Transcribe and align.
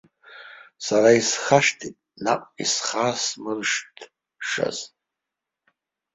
Сара 0.85 1.09
исхашҭит 1.19 1.95
наҟ 2.23 2.41
исхасмыршҭышаз. 2.63 4.77